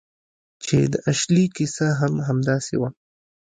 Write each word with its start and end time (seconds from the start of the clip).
چې 0.65 0.77
د 0.91 0.93
اشلي 1.11 1.45
کیسه 1.55 1.87
هم 1.99 2.13
همداسې 2.27 2.75
وه 2.77 2.89